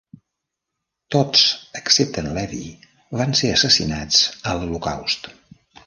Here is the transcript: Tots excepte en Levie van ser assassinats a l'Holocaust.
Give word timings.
Tots 1.15 1.43
excepte 1.81 2.23
en 2.25 2.31
Levie 2.39 2.73
van 3.23 3.39
ser 3.43 3.53
assassinats 3.61 4.27
a 4.55 4.59
l'Holocaust. 4.61 5.35